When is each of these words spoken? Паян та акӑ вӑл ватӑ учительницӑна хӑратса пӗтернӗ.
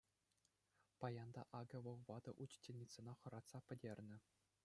Паян 0.99 1.29
та 1.35 1.41
акӑ 1.59 1.79
вӑл 1.85 1.99
ватӑ 2.07 2.31
учительницӑна 2.43 3.13
хӑратса 3.19 3.59
пӗтернӗ. 3.67 4.17